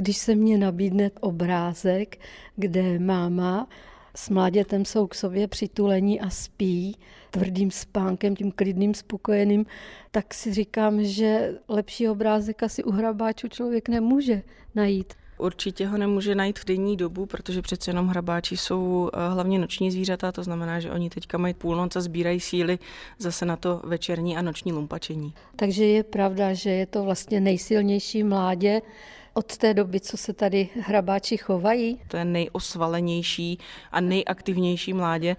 Když 0.00 0.16
se 0.16 0.34
mně 0.34 0.58
nabídne 0.58 1.10
obrázek, 1.20 2.18
kde 2.56 2.98
máma 2.98 3.68
s 4.16 4.30
mládětem 4.30 4.84
jsou 4.84 5.06
k 5.06 5.14
sobě 5.14 5.48
přitulení 5.48 6.20
a 6.20 6.30
spí 6.30 6.96
tvrdým 7.30 7.70
spánkem, 7.70 8.36
tím 8.36 8.52
klidným, 8.52 8.94
spokojeným, 8.94 9.66
tak 10.10 10.34
si 10.34 10.54
říkám, 10.54 11.04
že 11.04 11.54
lepší 11.68 12.08
obrázek 12.08 12.62
asi 12.62 12.84
u 12.84 12.90
hrabáčů 12.90 13.48
člověk 13.48 13.88
nemůže 13.88 14.42
najít. 14.74 15.14
Určitě 15.38 15.86
ho 15.86 15.98
nemůže 15.98 16.34
najít 16.34 16.58
v 16.58 16.64
denní 16.64 16.96
dobu, 16.96 17.26
protože 17.26 17.62
přece 17.62 17.90
jenom 17.90 18.08
hrabáči 18.08 18.56
jsou 18.56 19.10
eh, 19.12 19.32
hlavně 19.32 19.58
noční 19.58 19.90
zvířata, 19.90 20.32
to 20.32 20.42
znamená, 20.42 20.80
že 20.80 20.90
oni 20.90 21.10
teďka 21.10 21.38
mají 21.38 21.54
půlnoc 21.54 21.96
a 21.96 22.00
sbírají 22.00 22.40
síly 22.40 22.78
zase 23.18 23.44
na 23.44 23.56
to 23.56 23.80
večerní 23.84 24.36
a 24.36 24.42
noční 24.42 24.72
lumpačení. 24.72 25.34
Takže 25.56 25.84
je 25.84 26.04
pravda, 26.04 26.54
že 26.54 26.70
je 26.70 26.86
to 26.86 27.04
vlastně 27.04 27.40
nejsilnější 27.40 28.22
mládě, 28.22 28.82
od 29.34 29.56
té 29.56 29.74
doby, 29.74 30.00
co 30.00 30.16
se 30.16 30.32
tady 30.32 30.68
hrabáči 30.80 31.36
chovají? 31.36 32.00
To 32.08 32.16
je 32.16 32.24
nejosvalenější 32.24 33.58
a 33.92 34.00
nejaktivnější 34.00 34.92
mládě. 34.92 35.36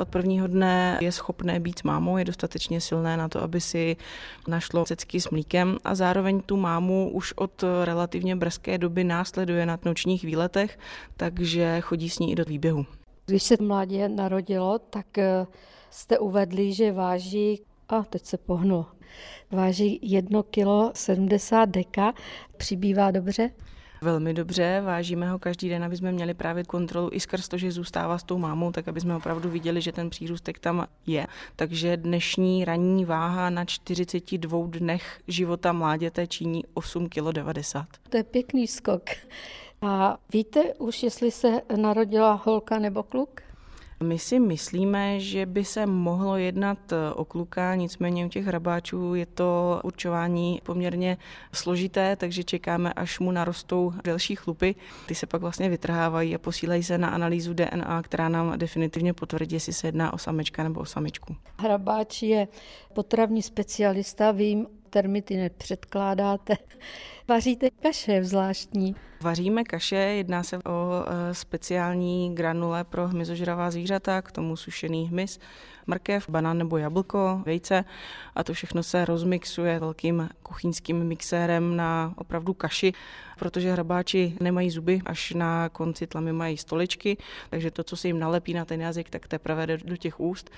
Od 0.00 0.08
prvního 0.08 0.46
dne 0.46 0.98
je 1.00 1.12
schopné 1.12 1.60
být 1.60 1.78
s 1.78 1.82
mámou, 1.82 2.16
je 2.16 2.24
dostatečně 2.24 2.80
silné 2.80 3.16
na 3.16 3.28
to, 3.28 3.42
aby 3.42 3.60
si 3.60 3.96
našlo 4.48 4.84
cecky 4.84 5.20
s 5.20 5.30
mlíkem 5.30 5.78
a 5.84 5.94
zároveň 5.94 6.40
tu 6.40 6.56
mámu 6.56 7.10
už 7.12 7.32
od 7.36 7.64
relativně 7.84 8.36
brzké 8.36 8.78
doby 8.78 9.04
následuje 9.04 9.66
na 9.66 9.78
nočních 9.84 10.24
výletech, 10.24 10.78
takže 11.16 11.80
chodí 11.80 12.10
s 12.10 12.18
ní 12.18 12.32
i 12.32 12.34
do 12.34 12.44
výběhu. 12.44 12.86
Když 13.26 13.42
se 13.42 13.56
mládě 13.60 14.08
narodilo, 14.08 14.78
tak 14.78 15.18
eh, 15.18 15.46
jste 15.90 16.18
uvedli, 16.18 16.72
že 16.72 16.92
váží 16.92 17.60
a 17.88 18.02
teď 18.02 18.24
se 18.24 18.38
pohnulo 18.38 18.86
váží 19.50 19.98
1 20.02 20.42
kilo 20.50 20.92
70 20.94 21.64
deka, 21.64 22.14
přibývá 22.56 23.10
dobře? 23.10 23.50
Velmi 24.02 24.34
dobře, 24.34 24.82
vážíme 24.84 25.30
ho 25.30 25.38
každý 25.38 25.68
den, 25.68 25.84
aby 25.84 25.96
jsme 25.96 26.12
měli 26.12 26.34
právě 26.34 26.64
kontrolu 26.64 27.08
i 27.12 27.20
skrz 27.20 27.48
to, 27.48 27.58
že 27.58 27.72
zůstává 27.72 28.18
s 28.18 28.22
tou 28.22 28.38
mámou, 28.38 28.72
tak 28.72 28.88
aby 28.88 29.00
jsme 29.00 29.16
opravdu 29.16 29.50
viděli, 29.50 29.80
že 29.80 29.92
ten 29.92 30.10
přírůstek 30.10 30.58
tam 30.58 30.86
je. 31.06 31.26
Takže 31.56 31.96
dnešní 31.96 32.64
ranní 32.64 33.04
váha 33.04 33.50
na 33.50 33.64
42 33.64 34.66
dnech 34.66 35.20
života 35.28 35.72
mláděte 35.72 36.26
činí 36.26 36.64
8 36.74 37.08
kg 37.08 37.32
90. 37.32 37.86
To 38.08 38.16
je 38.16 38.22
pěkný 38.22 38.66
skok. 38.66 39.02
A 39.82 40.18
víte 40.32 40.74
už, 40.74 41.02
jestli 41.02 41.30
se 41.30 41.60
narodila 41.76 42.42
holka 42.44 42.78
nebo 42.78 43.02
kluk? 43.02 43.43
My 44.04 44.18
si 44.18 44.40
myslíme, 44.40 45.20
že 45.20 45.46
by 45.46 45.64
se 45.64 45.86
mohlo 45.86 46.36
jednat 46.36 46.92
eh, 46.92 47.14
o 47.14 47.24
kluka, 47.24 47.74
nicméně 47.74 48.26
u 48.26 48.28
těch 48.28 48.44
hrabáčů 48.44 49.14
je 49.14 49.26
to 49.26 49.80
určování 49.84 50.60
poměrně 50.62 51.16
složité, 51.52 52.16
takže 52.16 52.44
čekáme, 52.44 52.92
až 52.92 53.18
mu 53.18 53.32
narostou 53.32 53.92
delší 54.04 54.36
chlupy. 54.36 54.74
Ty 55.06 55.14
se 55.14 55.26
pak 55.26 55.40
vlastně 55.40 55.68
vytrhávají 55.68 56.34
a 56.34 56.38
posílají 56.38 56.82
se 56.82 56.98
na 56.98 57.08
analýzu 57.08 57.54
DNA, 57.54 58.02
která 58.02 58.28
nám 58.28 58.58
definitivně 58.58 59.12
potvrdí, 59.12 59.56
jestli 59.56 59.72
se 59.72 59.88
jedná 59.88 60.12
o 60.12 60.18
samečka 60.18 60.62
nebo 60.62 60.80
o 60.80 60.84
samičku. 60.84 61.36
Hrabáč 61.58 62.22
je 62.22 62.48
potravní 62.92 63.42
specialista, 63.42 64.30
vím, 64.30 64.66
termity 64.90 65.36
nepředkládáte. 65.36 66.56
Vaříte 67.28 67.70
kaše 67.70 68.24
zvláštní. 68.24 68.94
Vaříme 69.20 69.64
kaše, 69.64 69.96
jedná 69.96 70.42
se 70.42 70.58
o 70.58 71.04
e, 71.06 71.34
speciální 71.34 72.34
granule 72.34 72.84
pro 72.84 73.08
hmyzožravá 73.08 73.70
zvířata, 73.70 74.22
k 74.22 74.32
tomu 74.32 74.56
sušený 74.56 75.08
hmyz, 75.08 75.38
mrkev, 75.86 76.28
banán 76.28 76.58
nebo 76.58 76.76
jablko, 76.76 77.42
vejce 77.46 77.84
a 78.34 78.44
to 78.44 78.54
všechno 78.54 78.82
se 78.82 79.04
rozmixuje 79.04 79.78
velkým 79.78 80.28
kuchyňským 80.42 81.04
mixérem 81.04 81.76
na 81.76 82.14
opravdu 82.16 82.54
kaši, 82.54 82.92
protože 83.38 83.72
hrabáči 83.72 84.36
nemají 84.40 84.70
zuby, 84.70 85.00
až 85.04 85.32
na 85.32 85.68
konci 85.68 86.06
tlamy 86.06 86.32
mají 86.32 86.56
stoličky, 86.56 87.16
takže 87.50 87.70
to, 87.70 87.84
co 87.84 87.96
se 87.96 88.08
jim 88.08 88.18
nalepí 88.18 88.54
na 88.54 88.64
ten 88.64 88.80
jazyk, 88.80 89.10
tak 89.10 89.28
teprve 89.28 89.66
jde 89.66 89.78
do 89.78 89.96
těch 89.96 90.20
úst. 90.20 90.50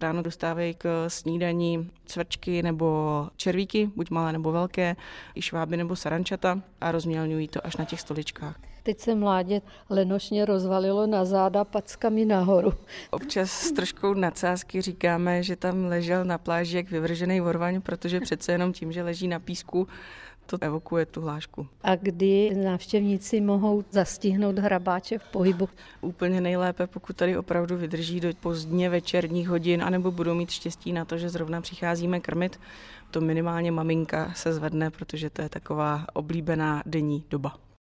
Ráno 0.00 0.22
dostávají 0.22 0.74
k 0.74 1.08
snídaní 1.08 1.90
cvrčky 2.04 2.62
nebo 2.62 3.28
červíky, 3.36 3.90
buď 3.96 4.10
malé 4.10 4.32
nebo 4.32 4.52
velké, 4.52 4.96
i 5.34 5.42
šváby 5.42 5.76
nebo 5.76 5.96
sarančata 6.02 6.60
a 6.80 6.92
rozmělňují 6.92 7.48
to 7.48 7.66
až 7.66 7.76
na 7.76 7.84
těch 7.84 8.00
stoličkách. 8.00 8.56
Teď 8.82 9.00
se 9.00 9.14
mládě 9.14 9.60
lenošně 9.90 10.44
rozvalilo 10.44 11.06
na 11.06 11.24
záda 11.24 11.64
packami 11.64 12.24
nahoru. 12.24 12.72
Občas 13.10 13.50
s 13.50 13.72
troškou 13.72 14.14
nadsázky 14.14 14.82
říkáme, 14.82 15.42
že 15.42 15.56
tam 15.56 15.84
ležel 15.84 16.24
na 16.24 16.38
pláži 16.38 16.76
jak 16.76 16.90
vyvržený 16.90 17.40
vorvaň, 17.40 17.80
protože 17.80 18.20
přece 18.20 18.52
jenom 18.52 18.72
tím, 18.72 18.92
že 18.92 19.02
leží 19.02 19.28
na 19.28 19.38
písku, 19.38 19.88
to 20.46 20.58
evokuje 20.60 21.06
tu 21.06 21.20
hlášku. 21.20 21.66
A 21.82 21.96
kdy 21.96 22.54
návštěvníci 22.64 23.40
mohou 23.40 23.84
zastihnout 23.90 24.58
hrabáče 24.58 25.18
v 25.18 25.24
pohybu? 25.24 25.68
Úplně 26.00 26.40
nejlépe, 26.40 26.86
pokud 26.86 27.16
tady 27.16 27.36
opravdu 27.36 27.76
vydrží 27.76 28.20
do 28.20 28.28
pozdně 28.40 28.90
večerních 28.90 29.48
hodin, 29.48 29.82
anebo 29.82 30.10
budou 30.10 30.34
mít 30.34 30.50
štěstí 30.50 30.92
na 30.92 31.04
to, 31.04 31.18
že 31.18 31.28
zrovna 31.28 31.60
přicházíme 31.60 32.20
krmit, 32.20 32.60
to 33.10 33.20
minimálně 33.20 33.72
maminka 33.72 34.32
se 34.34 34.52
zvedne, 34.52 34.90
protože 34.90 35.30
to 35.30 35.42
je 35.42 35.48
taková 35.48 36.06
oblíbená 36.12 36.82
denní 36.86 37.24
doba. 37.30 37.58